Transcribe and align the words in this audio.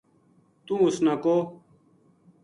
توہ 0.65 0.79
اُس 0.85 0.97
نا 1.05 1.13
کہو 1.23 1.37